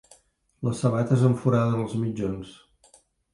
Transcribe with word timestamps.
Les 0.67 0.79
sabates 0.85 1.25
em 1.27 1.35
foraden 1.43 1.77
els 1.83 1.95
mitjons. 2.05 2.57